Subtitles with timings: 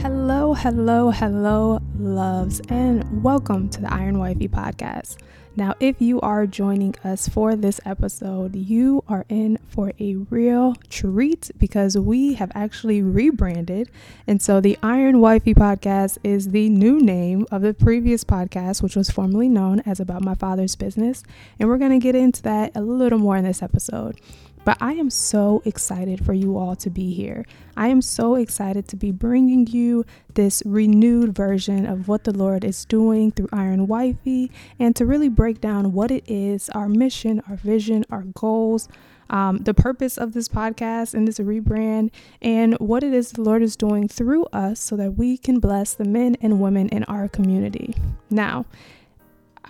[0.00, 5.16] Hello, hello, hello, loves, and welcome to the Iron Wifey podcast.
[5.56, 10.76] Now, if you are joining us for this episode, you are in for a real
[10.88, 13.90] treat because we have actually rebranded.
[14.28, 18.94] And so, the Iron Wifey podcast is the new name of the previous podcast, which
[18.94, 21.24] was formerly known as About My Father's Business.
[21.58, 24.20] And we're going to get into that a little more in this episode.
[24.68, 27.46] But I am so excited for you all to be here.
[27.74, 32.64] I am so excited to be bringing you this renewed version of what the Lord
[32.64, 37.40] is doing through Iron Wifey and to really break down what it is, our mission,
[37.48, 38.90] our vision, our goals.
[39.30, 42.10] Um, the purpose of this podcast and this rebrand,
[42.42, 45.94] and what it is the Lord is doing through us so that we can bless
[45.94, 47.94] the men and women in our community.
[48.30, 48.66] Now,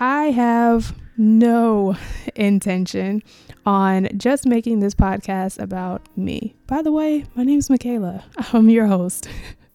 [0.01, 1.97] I have no
[2.37, 3.21] intention
[3.67, 6.55] on just making this podcast about me.
[6.69, 8.23] By the way, my name is Micayla.
[8.55, 9.29] I'm your host.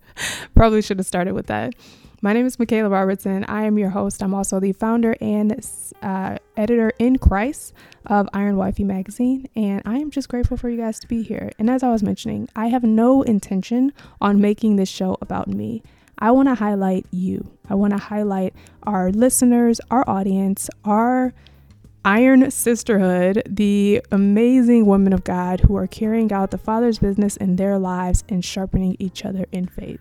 [0.55, 1.73] Probably should have started with that.
[2.21, 3.43] My name is Micayla Robertson.
[3.49, 4.23] I am your host.
[4.23, 5.59] I'm also the founder and
[6.01, 7.73] uh, editor in Christ
[8.05, 11.51] of Iron Wifey magazine, and I am just grateful for you guys to be here.
[11.59, 15.83] And as I was mentioning, I have no intention on making this show about me.
[16.23, 17.51] I want to highlight you.
[17.69, 21.33] I want to highlight our listeners, our audience, our
[22.05, 27.57] Iron Sisterhood, the amazing women of God who are carrying out the Father's business in
[27.57, 29.99] their lives and sharpening each other in faith.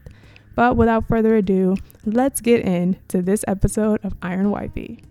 [0.55, 5.03] But without further ado, let's get into this episode of Iron Wifey.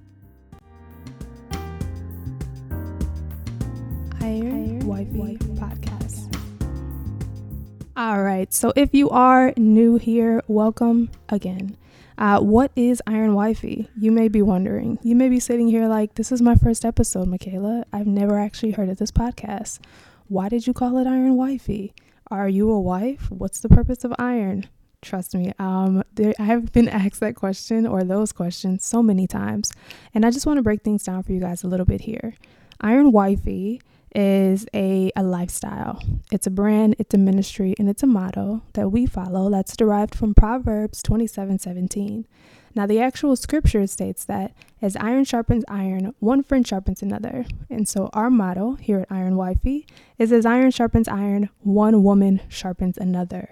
[4.21, 6.00] Iron, Iron Wifey, Wifey Podcast.
[7.97, 11.75] All right, so if you are new here, welcome again.
[12.17, 13.89] Uh, what is Iron Wifey?
[13.99, 14.97] You may be wondering.
[15.03, 17.83] You may be sitting here like, this is my first episode, Micayla.
[17.91, 19.79] I've never actually heard of this podcast.
[20.29, 21.93] Why did you call it Iron Wifey?
[22.29, 23.29] Are you a wife?
[23.29, 24.69] What's the purpose of iron?
[25.01, 29.27] Trust me, um, there, I have been asked that question or those questions so many
[29.27, 29.73] times,
[30.13, 32.35] and I just want to break things down for you guys a little bit here.
[32.79, 33.81] Iron Wifey
[34.15, 36.01] is a, a lifestyle.
[36.31, 40.15] It's a brand, it's a ministry, and it's a motto that we follow that's derived
[40.15, 42.25] from Proverbs 27 17.
[42.73, 47.45] Now, the actual scripture states that as iron sharpens iron, one friend sharpens another.
[47.69, 49.85] And so, our motto here at Iron Wifey
[50.17, 53.49] is as iron sharpens iron, one woman sharpens another.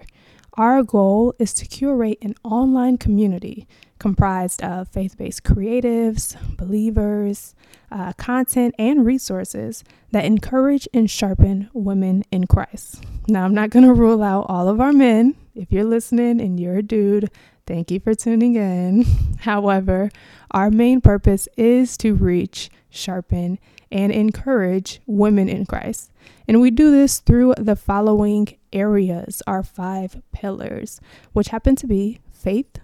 [0.60, 3.66] Our goal is to curate an online community
[3.98, 7.54] comprised of faith based creatives, believers,
[7.90, 13.02] uh, content, and resources that encourage and sharpen women in Christ.
[13.26, 15.34] Now, I'm not going to rule out all of our men.
[15.54, 17.30] If you're listening and you're a dude,
[17.66, 19.06] thank you for tuning in.
[19.38, 20.10] However,
[20.50, 23.58] our main purpose is to reach, sharpen,
[23.90, 26.12] and encourage women in Christ.
[26.50, 31.00] And we do this through the following areas, our five pillars,
[31.32, 32.80] which happen to be faith,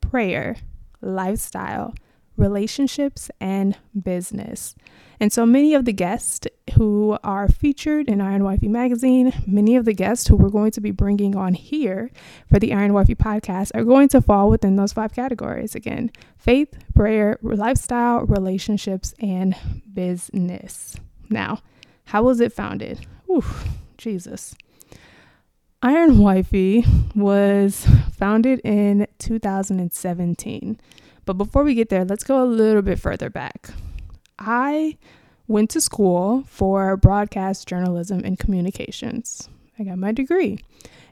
[0.00, 0.56] prayer,
[1.02, 1.94] lifestyle,
[2.38, 4.74] relationships, and business.
[5.20, 6.46] And so many of the guests
[6.76, 10.80] who are featured in Iron Wifey magazine, many of the guests who we're going to
[10.80, 12.10] be bringing on here
[12.48, 16.78] for the Iron Wifey podcast are going to fall within those five categories again faith,
[16.94, 19.54] prayer, lifestyle, relationships, and
[19.92, 20.96] business.
[21.28, 21.58] Now,
[22.12, 23.06] how was it founded?
[23.30, 23.42] Ooh,
[23.96, 24.54] Jesus.
[25.80, 26.84] Iron Wifey
[27.14, 30.78] was founded in 2017.
[31.24, 33.70] But before we get there, let's go a little bit further back.
[34.38, 34.98] I
[35.48, 39.48] went to school for broadcast journalism and communications.
[39.78, 40.58] I got my degree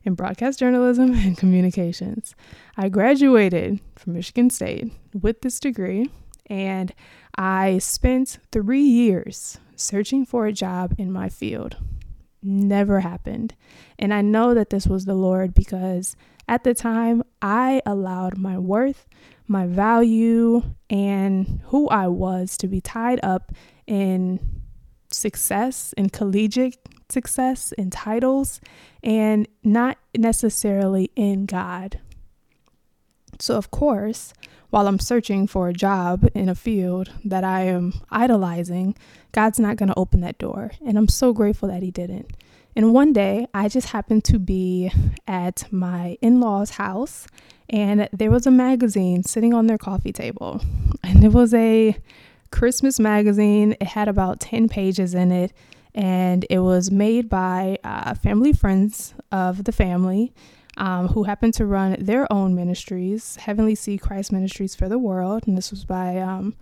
[0.05, 2.35] in broadcast journalism and communications.
[2.77, 6.11] I graduated from Michigan State with this degree,
[6.45, 6.93] and
[7.39, 11.77] I spent three years searching for a job in my field
[12.43, 13.55] never happened.
[13.99, 16.17] And I know that this was the Lord because
[16.49, 19.07] at the time I allowed my worth,
[19.47, 23.53] my value, and who I was to be tied up
[23.87, 24.63] in
[25.11, 28.61] success, in collegiate success, in titles,
[29.03, 32.01] and not necessarily in God.
[33.41, 34.35] So, of course,
[34.71, 38.97] while I'm searching for a job in a field that I am idolizing,
[39.33, 40.73] God's not going to open that door.
[40.87, 42.31] And I'm so grateful that He didn't.
[42.77, 44.93] And one day, I just happened to be
[45.27, 47.27] at my in law's house,
[47.69, 50.63] and there was a magazine sitting on their coffee table.
[51.03, 51.97] And it was a
[52.53, 53.75] Christmas magazine.
[53.81, 55.53] It had about 10 pages in it,
[55.95, 60.33] and it was made by uh, family friends of the family
[60.81, 65.47] um, who happened to run their own ministries, Heavenly Seed Christ Ministries for the World.
[65.47, 66.55] And this was by um,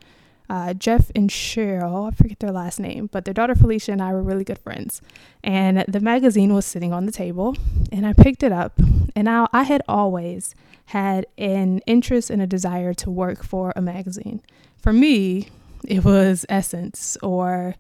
[0.51, 4.15] Uh, Jeff and Cheryl, I forget their last name, but their daughter Felicia and I
[4.15, 5.03] were really good friends.
[5.45, 7.55] And the magazine was sitting on the table,
[7.93, 8.73] and I picked it up.
[9.15, 10.55] And now I had always
[10.87, 14.41] had an interest and a desire to work for a magazine.
[14.79, 15.49] For me,
[15.87, 17.75] it was Essence or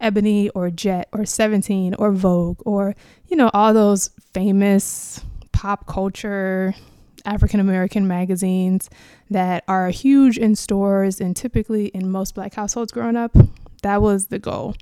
[0.00, 2.94] Ebony or Jet or 17 or Vogue or,
[3.26, 5.24] you know, all those famous
[5.62, 6.74] pop culture
[7.24, 8.90] African American magazines
[9.30, 13.36] that are huge in stores and typically in most black households growing up.
[13.84, 14.74] That was the goal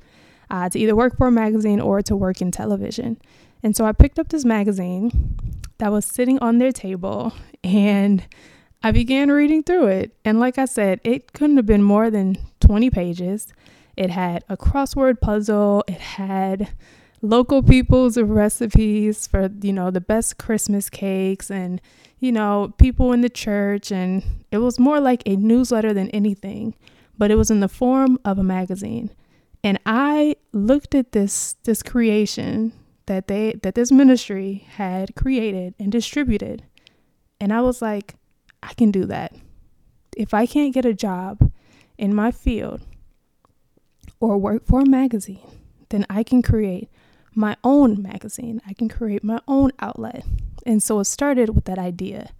[0.48, 3.20] uh, to either work for a magazine or to work in television.
[3.62, 5.36] And so I picked up this magazine
[5.76, 8.26] that was sitting on their table and
[8.82, 10.16] I began reading through it.
[10.24, 13.52] And like I said, it couldn't have been more than 20 pages.
[13.98, 15.84] It had a crossword puzzle.
[15.86, 16.70] It had
[17.22, 21.80] local people's recipes for, you know, the best Christmas cakes and,
[22.18, 23.92] you know, people in the church.
[23.92, 26.74] And it was more like a newsletter than anything,
[27.18, 29.10] but it was in the form of a magazine.
[29.62, 32.72] And I looked at this this creation
[33.06, 36.64] that they that this ministry had created and distributed.
[37.40, 38.14] And I was like,
[38.62, 39.34] I can do that.
[40.16, 41.52] If I can't get a job
[41.98, 42.80] in my field,
[44.20, 45.40] or work for a magazine,
[45.88, 46.88] then I can create
[47.34, 48.60] my own magazine.
[48.66, 50.24] I can create my own outlet.
[50.66, 52.30] And so it started with that idea.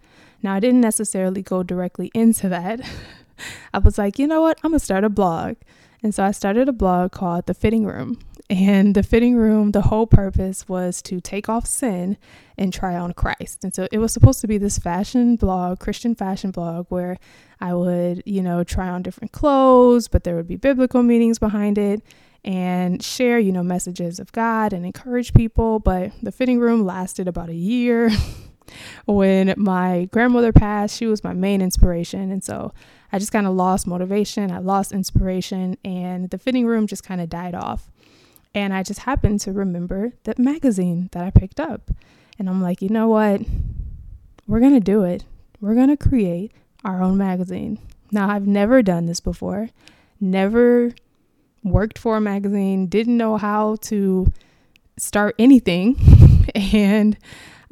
[0.43, 2.81] Now, I didn't necessarily go directly into that.
[3.75, 4.59] I was like, you know what?
[4.63, 5.57] I'm going to start a blog.
[6.03, 8.19] And so I started a blog called The Fitting Room.
[8.49, 12.17] And the fitting room, the whole purpose was to take off sin
[12.59, 13.63] and try on Christ.
[13.63, 17.17] And so it was supposed to be this fashion blog, Christian fashion blog, where
[17.61, 21.79] I would, you know, try on different clothes, but there would be biblical meanings behind
[21.79, 22.03] it
[22.45, 25.79] and share, you know, messages of God and encourage people.
[25.79, 28.11] But the fitting room lasted about a year.
[29.07, 32.31] when my grandmother passed, she was my main inspiration.
[32.31, 32.73] And so
[33.13, 37.21] I just kind of lost motivation, I lost inspiration, and the fitting room just kind
[37.21, 37.91] of died off.
[38.55, 41.91] And I just happened to remember that magazine that I picked up.
[42.39, 43.43] And I'm like, you know what?
[44.47, 45.25] We're going to do it.
[45.61, 46.53] We're going to create
[46.85, 47.79] our own magazine.
[48.11, 49.69] Now, I've never done this before,
[50.21, 50.93] never
[51.63, 54.33] worked for a magazine, didn't know how to
[54.99, 55.97] start anything.
[56.55, 57.17] and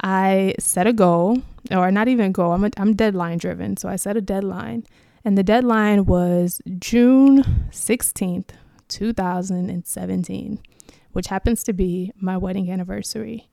[0.01, 1.41] I set a goal,
[1.71, 3.77] or not even a goal, I'm, a, I'm deadline driven.
[3.77, 4.85] So I set a deadline.
[5.25, 8.51] And the deadline was June 16th,
[8.87, 10.59] 2017,
[11.11, 13.49] which happens to be my wedding anniversary.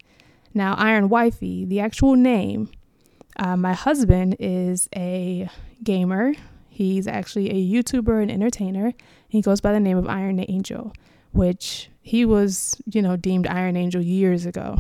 [0.54, 2.70] Now, Iron Wifey, the actual name,
[3.38, 5.50] uh, my husband is a
[5.82, 6.34] gamer.
[6.68, 8.92] He's actually a YouTuber and entertainer.
[9.28, 10.92] He goes by the name of Iron Angel,
[11.32, 14.78] which he was, you know, deemed Iron Angel years ago.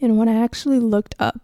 [0.00, 1.40] And when I actually looked up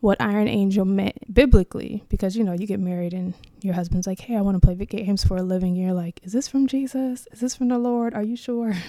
[0.00, 4.20] what Iron Angel meant biblically, because you know, you get married and your husband's like,
[4.20, 5.76] Hey, I want to play games for a living.
[5.76, 7.28] You're like, Is this from Jesus?
[7.32, 8.14] Is this from the Lord?
[8.14, 8.74] Are you sure?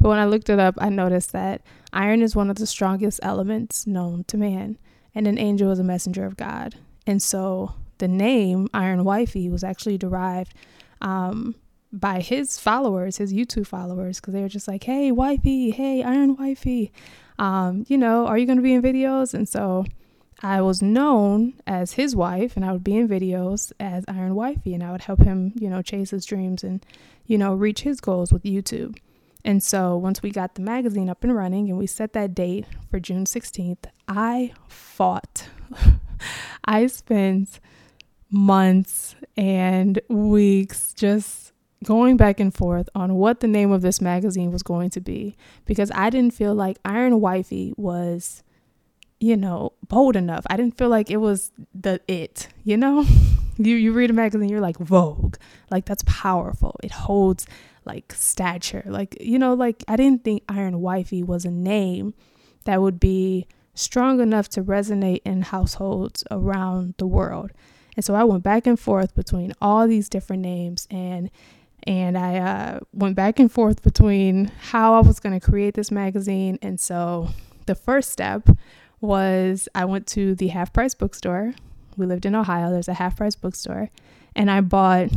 [0.00, 1.62] But when I looked it up, I noticed that
[1.92, 4.76] iron is one of the strongest elements known to man,
[5.14, 6.74] and an angel is a messenger of God.
[7.06, 10.52] And so the name Iron Wifey was actually derived
[11.00, 11.54] um,
[11.94, 16.36] by his followers, his YouTube followers, because they were just like, Hey, wifey, hey, Iron
[16.36, 16.92] Wifey,
[17.38, 19.32] um, you know, are you going to be in videos?
[19.32, 19.84] And so
[20.42, 24.74] I was known as his wife, and I would be in videos as Iron Wifey,
[24.74, 26.84] and I would help him, you know, chase his dreams and,
[27.26, 28.98] you know, reach his goals with YouTube.
[29.44, 32.66] And so once we got the magazine up and running and we set that date
[32.90, 35.48] for June 16th, I fought.
[36.64, 37.60] I spent
[38.30, 41.53] months and weeks just
[41.84, 45.36] going back and forth on what the name of this magazine was going to be
[45.64, 48.42] because I didn't feel like Iron Wifey was
[49.20, 50.44] you know, bold enough.
[50.50, 53.06] I didn't feel like it was the it, you know?
[53.56, 55.36] you you read a magazine, you're like Vogue.
[55.70, 56.76] Like that's powerful.
[56.82, 57.46] It holds
[57.86, 58.82] like stature.
[58.84, 62.12] Like, you know, like I didn't think Iron Wifey was a name
[62.64, 67.50] that would be strong enough to resonate in households around the world.
[67.96, 71.30] And so I went back and forth between all these different names and
[71.86, 75.90] and I uh, went back and forth between how I was going to create this
[75.90, 76.58] magazine.
[76.62, 77.28] And so
[77.66, 78.48] the first step
[79.00, 81.54] was I went to the half price bookstore.
[81.96, 82.70] We lived in Ohio.
[82.70, 83.90] There's a half price bookstore.
[84.34, 85.10] And I bought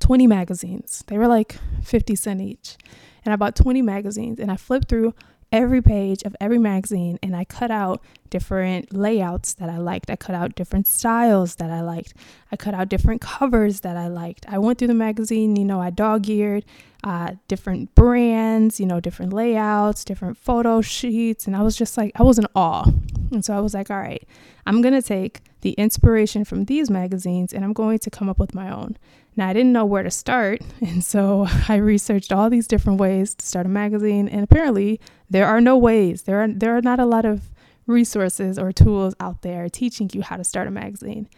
[0.00, 1.04] 20 magazines.
[1.06, 2.76] They were like 50 cent each.
[3.24, 5.14] And I bought 20 magazines and I flipped through
[5.52, 10.10] every page of every magazine and I cut out different layouts that I liked.
[10.10, 12.14] I cut out different styles that I liked.
[12.50, 14.46] I cut out different covers that I liked.
[14.48, 16.64] I went through the magazine, you know, I dog eared
[17.04, 21.46] uh, different brands, you know, different layouts, different photo sheets.
[21.46, 22.90] And I was just like, I was in awe.
[23.30, 24.26] And so I was like, all right,
[24.66, 28.38] I'm going to take the inspiration from these magazines and I'm going to come up
[28.38, 28.96] with my own.
[29.34, 33.34] Now, I didn't know where to start, and so I researched all these different ways
[33.34, 36.22] to start a magazine, and apparently there are no ways.
[36.22, 37.50] There are there are not a lot of
[37.86, 41.28] resources or tools out there teaching you how to start a magazine.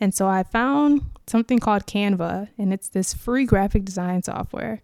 [0.00, 4.82] And so I found something called Canva, and it's this free graphic design software.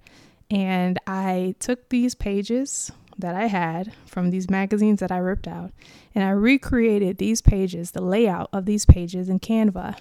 [0.51, 5.73] And I took these pages that I had from these magazines that I ripped out,
[6.15, 9.97] and I recreated these pages, the layout of these pages in Canva.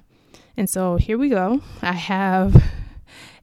[0.58, 1.62] And so here we go.
[1.82, 2.64] I have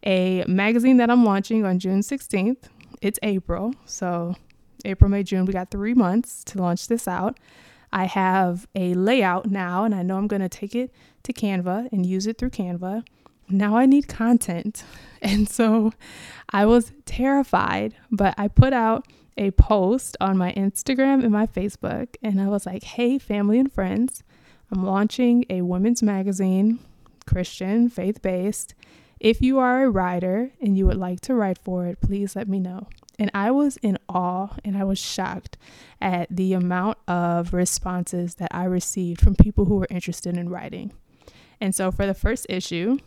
[0.05, 2.69] a magazine that I'm launching on June 16th.
[3.01, 4.37] It's April, so
[4.85, 7.39] April, May, June, we got three months to launch this out.
[7.93, 10.93] I have a layout now, and I know I'm going to take it
[11.25, 13.05] to Canva and use it through Canva.
[13.49, 14.85] Now I need content.
[15.25, 15.93] And so
[16.51, 22.17] I was terrified, but I put out a post on my Instagram and my Facebook,
[22.25, 24.25] and I was like, hey, family and friends,
[24.73, 26.81] I'm launching a women's magazine,
[27.23, 28.75] Christian, faith based.
[29.21, 32.49] If you are a writer and you would like to write for it, please let
[32.49, 32.89] me know.
[33.19, 35.57] And I was in awe and I was shocked
[36.01, 40.93] at the amount of responses that I received from people who were interested in writing.
[41.61, 42.99] And so for the first issue,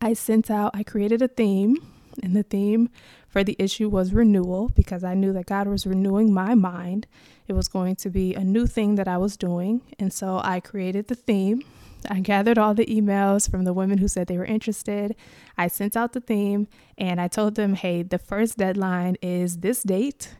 [0.00, 1.76] I sent out, I created a theme,
[2.22, 2.88] and the theme
[3.32, 7.08] for the issue was renewal because I knew that God was renewing my mind.
[7.48, 9.80] It was going to be a new thing that I was doing.
[9.98, 11.62] And so I created the theme
[12.08, 15.14] I gathered all the emails from the women who said they were interested.
[15.56, 19.82] I sent out the theme and I told them, hey, the first deadline is this
[19.82, 20.34] date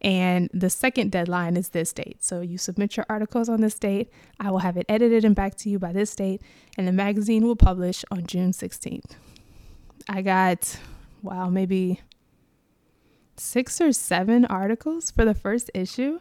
[0.00, 2.22] and the second deadline is this date.
[2.22, 4.10] So you submit your articles on this date.
[4.38, 6.42] I will have it edited and back to you by this date,
[6.76, 9.12] and the magazine will publish on June 16th.
[10.06, 10.78] I got,
[11.22, 12.02] wow, maybe
[13.36, 16.18] six or seven articles for the first issue.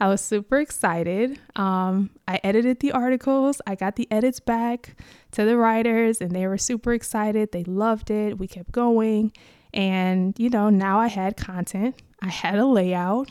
[0.00, 1.38] I was super excited.
[1.54, 4.96] Um, I edited the articles, I got the edits back
[5.32, 7.52] to the writers, and they were super excited.
[7.52, 8.38] They loved it.
[8.38, 9.32] We kept going.
[9.72, 13.30] And, you know, now I had content, I had a layout.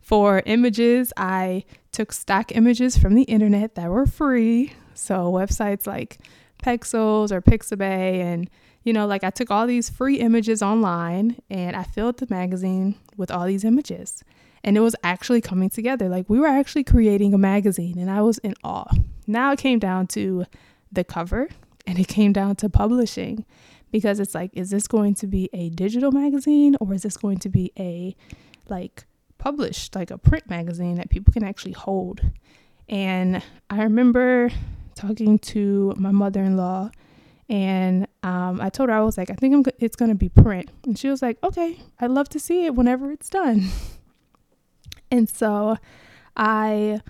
[0.00, 4.72] For images, I took stock images from the internet that were free.
[4.94, 6.18] So, websites like
[6.62, 8.48] Pexels or Pixabay and
[8.86, 12.94] you know, like I took all these free images online and I filled the magazine
[13.16, 14.22] with all these images.
[14.62, 16.08] And it was actually coming together.
[16.08, 18.88] Like we were actually creating a magazine and I was in awe.
[19.26, 20.44] Now it came down to
[20.92, 21.48] the cover
[21.84, 23.44] and it came down to publishing
[23.90, 27.38] because it's like, is this going to be a digital magazine or is this going
[27.38, 28.14] to be a
[28.68, 29.04] like
[29.36, 32.20] published, like a print magazine that people can actually hold?
[32.88, 34.50] And I remember
[34.94, 36.92] talking to my mother in law
[37.48, 40.98] and um, I told her I was like, I think it's gonna be print, and
[40.98, 43.68] she was like, Okay, I'd love to see it whenever it's done.
[45.12, 45.76] and so
[46.36, 47.02] I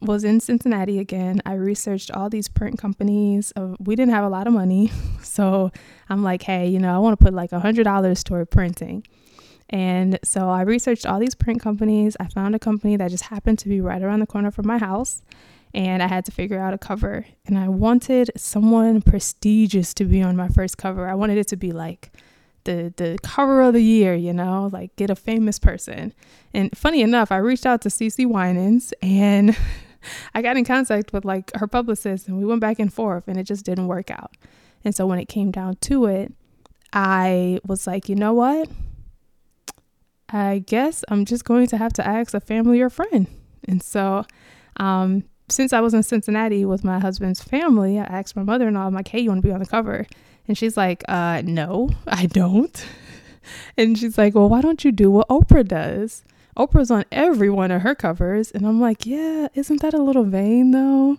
[0.00, 1.40] was in Cincinnati again.
[1.46, 3.52] I researched all these print companies.
[3.54, 4.90] Uh, we didn't have a lot of money,
[5.22, 5.70] so
[6.08, 9.06] I'm like, hey, you know, I want to put like a hundred dollars toward printing.
[9.70, 12.16] And so I researched all these print companies.
[12.18, 14.78] I found a company that just happened to be right around the corner from my
[14.78, 15.22] house
[15.74, 17.26] and I had to figure out a cover.
[17.46, 21.08] And I wanted someone prestigious to be on my first cover.
[21.08, 22.10] I wanted it to be like
[22.64, 26.12] the the cover of the year, you know, like get a famous person.
[26.52, 29.56] And funny enough, I reached out to CeCe Winans and
[30.34, 33.38] I got in contact with like her publicist and we went back and forth and
[33.38, 34.36] it just didn't work out.
[34.84, 36.32] And so when it came down to it,
[36.92, 38.68] I was like, you know what?
[40.28, 43.26] I guess I'm just going to have to ask a family or friend.
[43.68, 44.24] And so
[44.76, 48.74] um, since I was in Cincinnati with my husband's family, I asked my mother in
[48.74, 50.06] law, I'm like, hey, you want to be on the cover?
[50.48, 52.86] And she's like, uh, no, I don't.
[53.76, 56.24] and she's like, well, why don't you do what Oprah does?
[56.56, 58.50] Oprah's on every one of her covers.
[58.50, 61.18] And I'm like, yeah, isn't that a little vain though?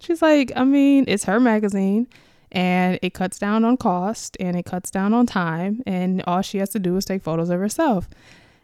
[0.00, 2.06] She's like, I mean, it's her magazine
[2.52, 5.82] and it cuts down on cost and it cuts down on time.
[5.86, 8.08] And all she has to do is take photos of herself.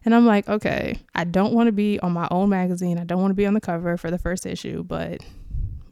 [0.05, 2.99] And I'm like, okay, I don't want to be on my own magazine.
[2.99, 5.23] I don't want to be on the cover for the first issue, but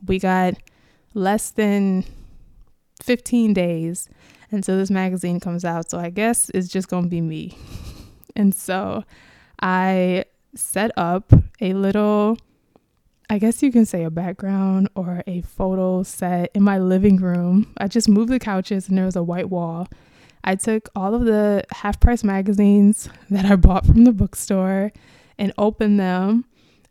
[0.07, 0.55] we got
[1.15, 2.05] less than
[3.03, 4.09] 15 days
[4.51, 5.91] until this magazine comes out.
[5.91, 7.57] So I guess it's just going to be me.
[8.37, 9.03] And so
[9.61, 10.25] I
[10.55, 12.39] set up a little,
[13.29, 17.75] I guess you can say a background or a photo set in my living room.
[17.79, 19.89] I just moved the couches and there was a white wall
[20.45, 24.93] I took all of the half price magazines that I bought from the bookstore
[25.39, 26.45] and opened them.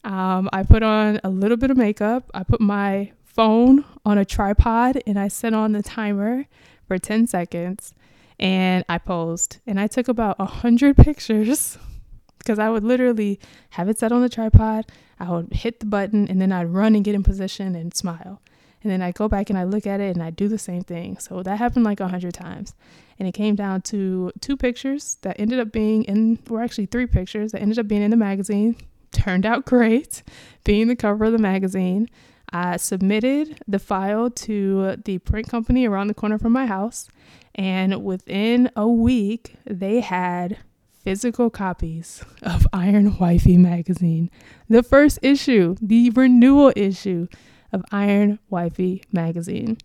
[0.04, 2.30] Um, I put on a little bit of makeup.
[2.34, 6.46] I put my phone on a tripod and I set on the timer
[6.88, 7.94] for 10 seconds
[8.40, 9.58] and I posed.
[9.68, 11.78] And I took about 100 pictures
[12.40, 13.40] because I would literally
[13.72, 14.86] have it set on the tripod.
[15.20, 18.42] I would hit the button and then I'd run and get in position and smile.
[18.84, 20.84] And then I go back and I look at it and I do the same
[20.84, 21.18] thing.
[21.18, 22.74] So that happened like a hundred times.
[23.20, 27.08] And it came down to two pictures that ended up being in, or actually three
[27.08, 28.76] pictures that ended up being in the magazine.
[29.12, 30.22] Turned out great,
[30.64, 32.08] being the cover of the magazine.
[32.52, 37.10] I submitted the file to the print company around the corner from my house,
[37.56, 40.58] and within a week, they had
[41.04, 44.30] physical copies of Iron Wifey magazine,
[44.70, 47.28] the first issue, the renewal issue
[47.72, 49.78] of Iron Wifey magazine.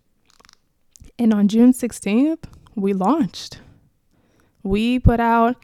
[1.17, 2.43] And on June 16th,
[2.75, 3.59] we launched.
[4.63, 5.57] We put out,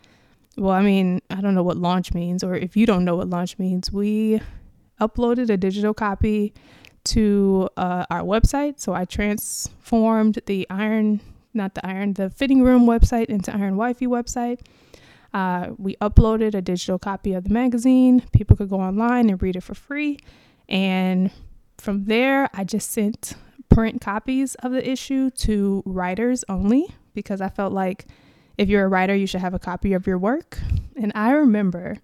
[0.58, 3.30] well, I mean, I don't know what launch means, or if you don't know what
[3.30, 4.42] launch means, we
[5.00, 6.54] uploaded a digital copy
[7.06, 8.80] to uh, our website.
[8.80, 11.22] So I transformed the iron,
[11.54, 14.60] not the iron, the fitting room website into Iron Wifey website.
[15.34, 18.22] Uh, we uploaded a digital copy of the magazine.
[18.34, 20.20] People could go online and read it for free.
[20.68, 21.32] And
[21.78, 23.36] from there, I just sent
[23.70, 28.06] print copies of the issue to writers only because I felt like
[28.58, 30.58] if you're a writer, you should have a copy of your work.
[30.96, 31.98] And I remember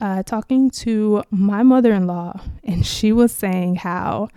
[0.00, 4.28] uh, talking to my mother in law, and she was saying how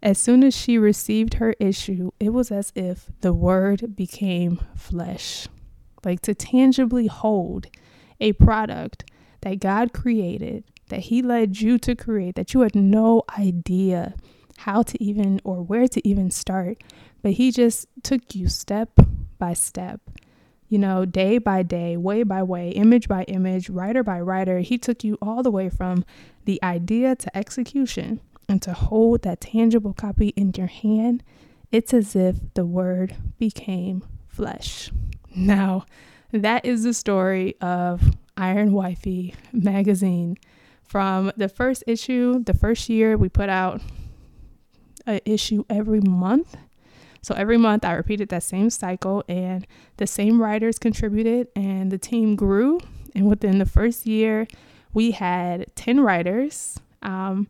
[0.00, 5.48] as soon as she received her issue, it was as if the word became flesh.
[6.04, 7.66] Like to tangibly hold
[8.20, 13.24] a product that God created, that He led you to create, that you had no
[13.36, 14.14] idea
[14.58, 16.82] how to even or where to even start,
[17.22, 18.90] but He just took you step
[19.38, 20.00] by step
[20.68, 24.58] you know, day by day, way by way, image by image, writer by writer.
[24.60, 26.04] He took you all the way from
[26.44, 31.22] the idea to execution and to hold that tangible copy in your hand.
[31.72, 34.90] It's as if the word became flesh.
[35.34, 35.86] Now,
[36.32, 38.02] that is the story of
[38.36, 40.36] Iron Wifey magazine.
[40.82, 43.82] From the first issue, the first year, we put out
[45.08, 46.56] an issue every month
[47.22, 51.98] so every month I repeated that same cycle, and the same writers contributed, and the
[51.98, 52.80] team grew.
[53.14, 54.46] And within the first year,
[54.92, 56.80] we had 10 writers.
[57.02, 57.48] Um,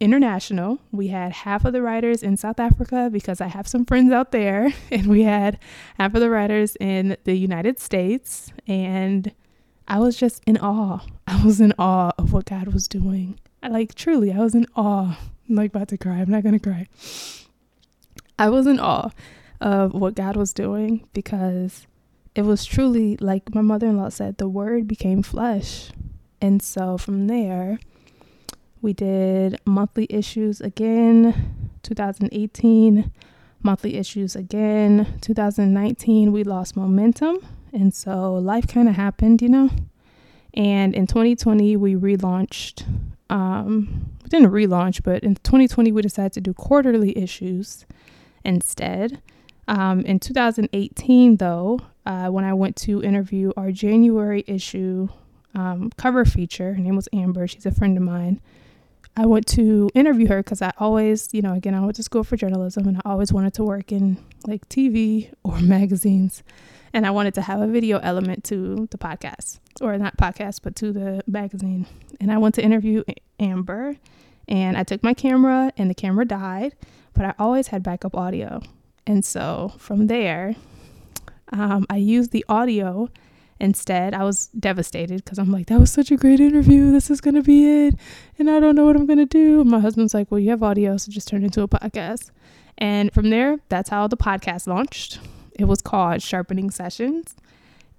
[0.00, 0.80] international.
[0.90, 4.32] We had half of the writers in South Africa because I have some friends out
[4.32, 5.58] there, and we had
[5.98, 8.52] half of the writers in the United States.
[8.66, 9.32] And
[9.86, 11.00] I was just in awe.
[11.26, 13.38] I was in awe of what God was doing.
[13.62, 15.18] I like truly, I was in awe.
[15.48, 16.16] I'm like about to cry.
[16.16, 16.88] I'm not gonna cry.
[18.38, 19.10] I was in awe
[19.60, 21.86] of what God was doing because
[22.34, 25.90] it was truly like my mother in law said, the word became flesh.
[26.40, 27.78] And so from there,
[28.82, 33.12] we did monthly issues again, 2018,
[33.62, 37.38] monthly issues again, 2019, we lost momentum.
[37.72, 39.70] And so life kind of happened, you know?
[40.52, 42.84] And in 2020, we relaunched.
[43.30, 47.86] Um, we didn't relaunch, but in 2020, we decided to do quarterly issues
[48.44, 49.20] instead.
[49.68, 55.08] Um, in 2018, though, uh, when I went to interview our January issue
[55.54, 58.40] um, cover feature, her name was Amber, she's a friend of mine.
[59.16, 62.24] I went to interview her because I always, you know, again, I went to school
[62.24, 66.42] for journalism and I always wanted to work in like TV or magazines.
[66.92, 70.76] And I wanted to have a video element to the podcast, or not podcast, but
[70.76, 71.86] to the magazine.
[72.20, 73.02] And I went to interview
[73.40, 73.96] Amber
[74.46, 76.74] and I took my camera and the camera died
[77.14, 78.60] but I always had backup audio.
[79.06, 80.56] And so from there,
[81.52, 83.08] um, I used the audio
[83.60, 84.14] instead.
[84.14, 86.92] I was devastated because I'm like, that was such a great interview.
[86.92, 87.94] This is going to be it.
[88.38, 89.60] And I don't know what I'm going to do.
[89.60, 92.30] And my husband's like, well, you have audio, so just turn it into a podcast.
[92.78, 95.20] And from there, that's how the podcast launched.
[95.58, 97.36] It was called Sharpening Sessions.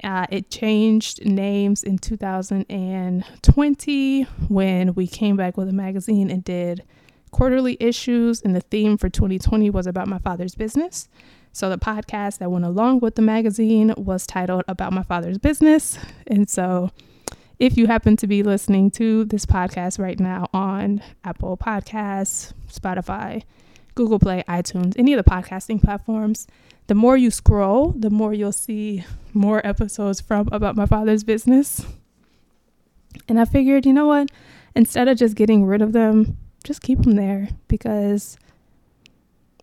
[0.03, 6.83] Uh, it changed names in 2020 when we came back with a magazine and did
[7.31, 11.09] quarterly issues, and the theme for 2020 was about my father's business.
[11.55, 15.97] So the podcast that went along with the magazine was titled About My Father's Business.
[16.27, 16.91] And so
[17.59, 23.43] if you happen to be listening to this podcast right now on Apple Podcasts, Spotify,
[23.95, 26.45] Google Play, iTunes, any of the podcasting platforms,
[26.87, 31.85] the more you scroll, the more you'll see more episodes from About My Father's Business.
[33.29, 34.29] And I figured, you know what?
[34.75, 38.37] Instead of just getting rid of them, just keep them there because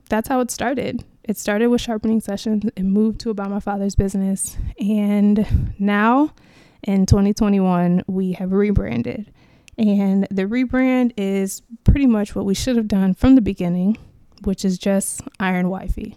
[0.09, 1.05] that's how it started.
[1.25, 6.35] It started with sharpening sessions, it moved to about my father's business, and now
[6.83, 9.33] in 2021, we have rebranded.
[9.79, 13.99] And the rebrand is pretty much what we should have done from the beginning,
[14.43, 16.17] which is just Iron Wifey.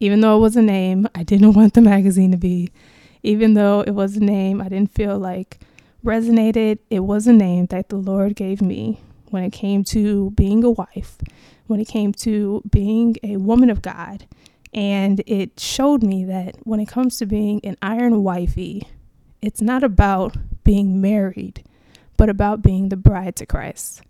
[0.00, 2.70] Even though it was a name I didn't want the magazine to be,
[3.22, 5.58] even though it was a name I didn't feel like
[6.04, 10.64] resonated, it was a name that the Lord gave me when it came to being
[10.64, 11.18] a wife,
[11.68, 14.26] when it came to being a woman of God.
[14.74, 18.88] And it showed me that when it comes to being an iron wifey,
[19.40, 21.64] it's not about being married,
[22.16, 24.02] but about being the bride to Christ.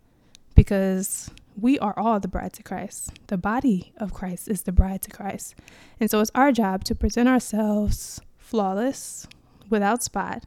[0.54, 3.12] Because we are all the bride to Christ.
[3.28, 5.54] The body of Christ is the bride to Christ.
[6.00, 9.28] And so it's our job to present ourselves flawless,
[9.68, 10.44] without spot,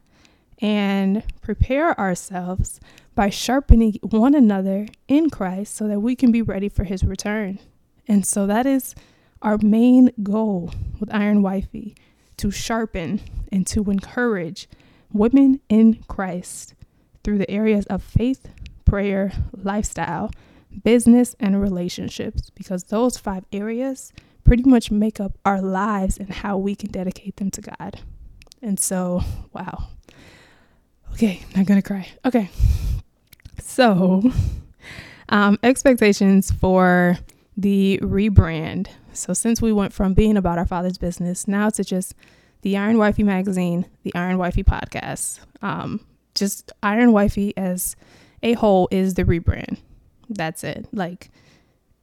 [0.62, 2.80] and prepare ourselves
[3.16, 7.58] by sharpening one another in Christ so that we can be ready for his return.
[8.06, 8.94] And so that is
[9.42, 11.96] our main goal with Iron Wifey
[12.38, 13.20] to sharpen
[13.50, 14.68] and to encourage
[15.12, 16.74] women in Christ
[17.24, 18.48] through the areas of faith,
[18.84, 20.30] prayer, lifestyle,
[20.84, 24.12] business, and relationships, because those five areas
[24.44, 28.00] pretty much make up our lives and how we can dedicate them to God.
[28.62, 29.22] And so,
[29.52, 29.88] wow.
[31.12, 32.08] Okay, not gonna cry.
[32.24, 32.50] Okay.
[33.60, 34.22] So,
[35.28, 37.18] um, expectations for
[37.56, 38.88] the rebrand.
[39.12, 42.14] So, since we went from being about our father's business now to just
[42.62, 46.00] the Iron Wifey magazine, the Iron Wifey podcast, um,
[46.34, 47.96] just Iron Wifey as
[48.42, 49.78] a whole is the rebrand.
[50.28, 50.86] That's it.
[50.92, 51.30] Like,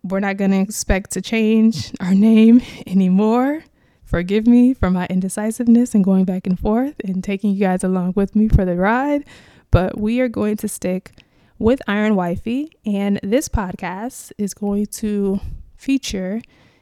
[0.04, 3.63] we're not going to expect to change our name anymore.
[4.10, 8.13] Forgive me for my indecisiveness and going back and forth and taking you guys along
[8.15, 9.24] with me for the ride.
[9.69, 11.12] But we are going to stick
[11.60, 15.39] with Iron Wifey, and this podcast is going to
[15.78, 16.41] feature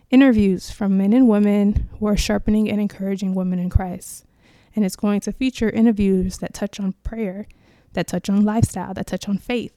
[0.10, 4.24] interviews from men and women who are sharpening and encouraging women in Christ.
[4.74, 7.46] And it's going to feature interviews that touch on prayer,
[7.92, 9.74] that touch on lifestyle, that touch on faith,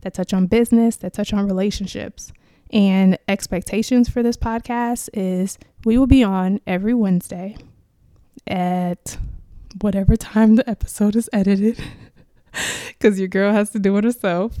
[0.00, 2.32] that touch on business, that touch on relationships.
[2.74, 7.56] And expectations for this podcast is we will be on every Wednesday
[8.48, 9.16] at
[9.80, 11.80] whatever time the episode is edited
[12.88, 14.56] because your girl has to do it herself.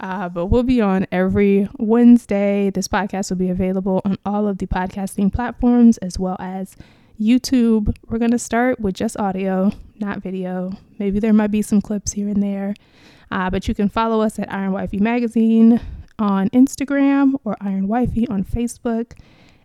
[0.00, 2.68] Uh, but we'll be on every Wednesday.
[2.68, 6.76] This podcast will be available on all of the podcasting platforms as well as
[7.18, 7.96] YouTube.
[8.06, 10.72] We're going to start with just audio, not video.
[10.98, 12.74] Maybe there might be some clips here and there.
[13.30, 15.80] Uh, but you can follow us at Iron Wifey Magazine
[16.20, 19.18] on Instagram or Iron Wifey on Facebook.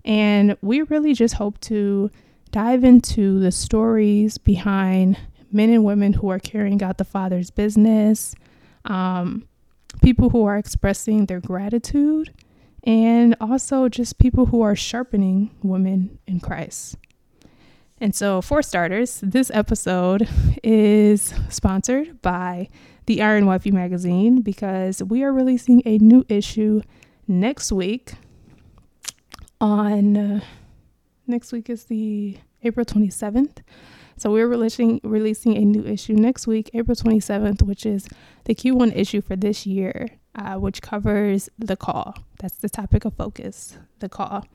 [0.03, 2.09] And we really just hope to
[2.51, 5.19] dive into the stories behind
[5.51, 8.33] men and women who are carrying out the Father's business,
[8.85, 9.47] um,
[10.01, 12.33] people who are expressing their gratitude,
[12.83, 16.97] and also just people who are sharpening women in Christ.
[17.99, 20.27] And so, for starters, this episode
[20.63, 22.69] is sponsored by
[23.05, 26.81] the Iron Wifey magazine because we are releasing a new issue
[27.27, 28.13] next week.
[29.61, 30.39] On uh,
[31.27, 33.59] next week is the April 27th.
[34.17, 38.07] So we're releasing releasing a new issue next week, April 27th, which is
[38.45, 42.15] the Q1 issue for this year, uh, which covers the call.
[42.39, 44.45] That's the topic of focus, the call.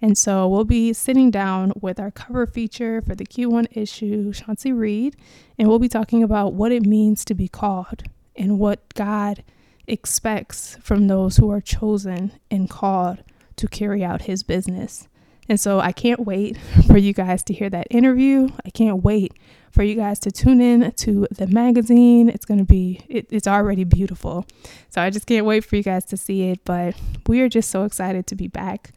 [0.00, 4.72] And so we'll be sitting down with our cover feature for the Q1 issue, Chauncey
[4.72, 5.16] Reed,
[5.58, 8.04] and we'll be talking about what it means to be called
[8.36, 9.42] and what God
[9.88, 13.24] expects from those who are chosen and called
[13.56, 15.08] to carry out his business.
[15.48, 18.48] And so I can't wait for you guys to hear that interview.
[18.64, 19.32] I can't wait
[19.70, 22.28] for you guys to tune in to the magazine.
[22.28, 24.46] It's going to be, it, it's already beautiful.
[24.90, 26.60] So I just can't wait for you guys to see it.
[26.64, 26.94] But
[27.26, 28.92] we are just so excited to be back.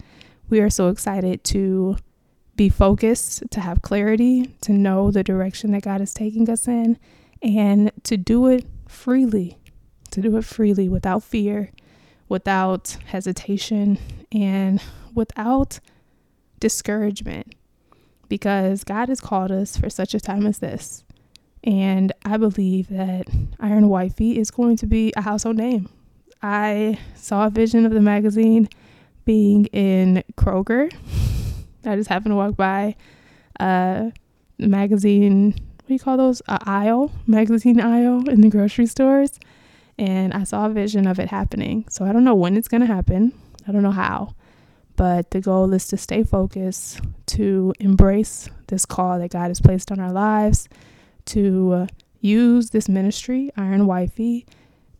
[0.51, 1.95] We are so excited to
[2.57, 6.99] be focused, to have clarity, to know the direction that God is taking us in,
[7.41, 9.57] and to do it freely,
[10.11, 11.71] to do it freely without fear,
[12.27, 13.97] without hesitation,
[14.29, 14.81] and
[15.15, 15.79] without
[16.59, 17.55] discouragement.
[18.27, 21.05] Because God has called us for such a time as this.
[21.63, 23.27] And I believe that
[23.61, 25.87] Iron Wifey is going to be a household name.
[26.43, 28.67] I saw a vision of the magazine
[29.25, 30.91] being in Kroger.
[31.85, 32.95] I just happened to walk by
[33.59, 34.11] a
[34.59, 36.41] magazine, what do you call those?
[36.47, 39.39] A aisle, magazine aisle in the grocery stores.
[39.97, 41.85] And I saw a vision of it happening.
[41.89, 43.33] So I don't know when it's going to happen.
[43.67, 44.35] I don't know how.
[44.95, 49.91] But the goal is to stay focused, to embrace this call that God has placed
[49.91, 50.67] on our lives,
[51.25, 51.87] to uh,
[52.19, 54.45] use this ministry, Iron Wifey,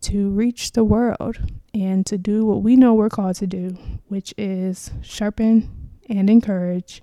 [0.02, 1.38] to reach the world
[1.74, 3.76] and to do what we know we're called to do,
[4.08, 5.70] which is sharpen
[6.08, 7.02] and encourage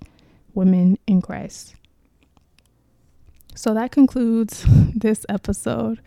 [0.54, 1.74] women in Christ.
[3.54, 6.00] So that concludes this episode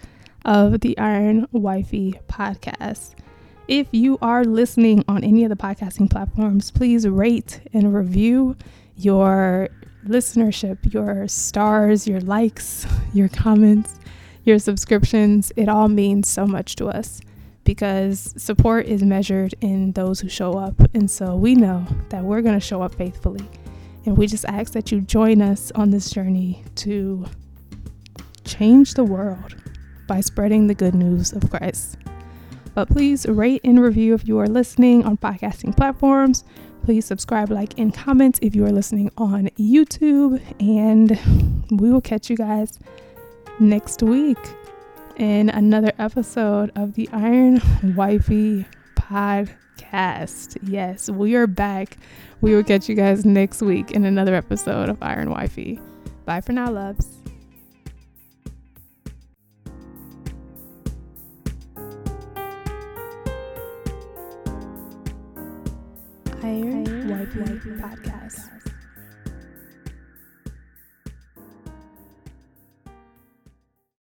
[0.46, 3.16] of the Iron Wifey podcast.
[3.68, 8.58] If you are listening on any of the podcasting platforms, please rate and review
[8.98, 9.70] your
[10.06, 13.96] listenership, your stars, your likes, your comments,
[14.44, 15.52] your subscriptions.
[15.56, 17.22] It all means so much to us.
[17.64, 20.76] because support is measured in those who show up.
[20.94, 23.48] And so we know that we're going to show up faithfully.
[24.06, 27.26] And we just ask that you join us on this journey to
[28.44, 29.56] change the world
[30.08, 31.98] by spreading the good news of Christ.
[32.76, 36.44] But please rate and review if you are listening on podcasting platforms.
[36.84, 40.42] Please subscribe, like, and comment if you are listening on YouTube.
[40.60, 41.18] And
[41.80, 42.78] we will catch you guys
[43.60, 44.38] next week
[45.18, 47.62] in another episode of the Iron
[47.96, 50.58] Wifey podcast.
[50.64, 51.98] Yes, we are back.
[52.42, 55.80] We will catch you guys next week in another episode of Iron Wifey.
[56.26, 57.08] Bye for now, loves.
[66.44, 68.13] Iron Wifey podcast.